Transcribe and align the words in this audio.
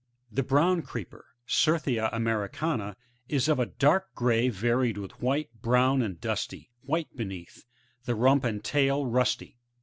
The 0.31 0.41
Brown 0.41 0.81
Creeper,— 0.81 1.25
Certhia 1.47 2.09
americana,— 2.11 2.97
is 3.29 3.47
of 3.47 3.59
a 3.59 3.67
dark 3.67 4.15
gray 4.15 4.49
varied 4.49 4.97
with 4.97 5.21
white, 5.21 5.51
brown 5.61 6.01
and 6.01 6.19
dusky; 6.19 6.71
white 6.81 7.15
beneath; 7.15 7.65
the 8.05 8.15
lump 8.15 8.43
and 8.43 8.63
tail 8.63 9.05
rusty. 9.05 9.59